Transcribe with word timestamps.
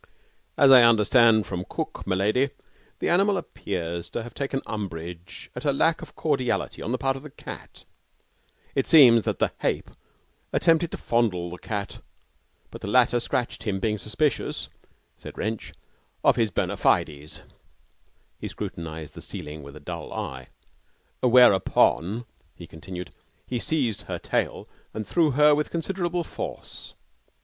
'As 0.57 0.71
I 0.71 0.81
understand 0.81 1.45
from 1.45 1.63
cook, 1.63 2.05
m'lady, 2.07 2.49
the 2.97 3.07
animal 3.09 3.37
appears 3.37 4.09
to 4.09 4.23
have 4.23 4.33
taken 4.33 4.59
umbrage 4.65 5.51
at 5.55 5.63
a 5.63 5.71
lack 5.71 6.01
of 6.01 6.15
cordiality 6.15 6.81
on 6.81 6.91
the 6.91 6.97
part 6.97 7.15
of 7.15 7.21
the 7.21 7.29
cat. 7.29 7.85
It 8.73 8.87
seems 8.87 9.25
that 9.25 9.37
the 9.37 9.51
hape 9.59 9.91
attempted 10.51 10.89
to 10.89 10.97
fondle 10.97 11.51
the 11.51 11.59
cat, 11.59 12.01
but 12.71 12.81
the 12.81 12.87
latter 12.89 13.19
scratched 13.19 13.61
him; 13.61 13.79
being 13.79 13.99
suspicious,' 13.99 14.69
said 15.19 15.37
Wrench, 15.37 15.71
'of 16.23 16.35
his 16.35 16.49
bona 16.49 16.77
fides.' 16.77 17.43
He 18.39 18.47
scrutinized 18.47 19.13
the 19.13 19.21
ceiling 19.21 19.61
with 19.61 19.75
a 19.75 19.79
dull 19.79 20.11
eye. 20.11 20.47
'Whereupon,' 21.21 22.25
he 22.55 22.65
continued, 22.65 23.11
'he 23.45 23.59
seized 23.59 24.01
her 24.07 24.17
tail 24.17 24.67
and 24.95 25.07
threw 25.07 25.29
her 25.29 25.53
with 25.53 25.69
considerable 25.69 26.23
force. 26.23 26.95